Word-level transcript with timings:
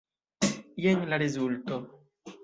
Jen 0.85 1.03
la 1.11 1.19
rezulto. 1.23 1.77